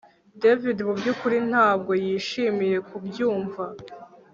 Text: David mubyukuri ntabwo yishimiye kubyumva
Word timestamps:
David 0.41 0.77
mubyukuri 0.87 1.37
ntabwo 1.51 1.91
yishimiye 2.03 2.77
kubyumva 2.89 3.63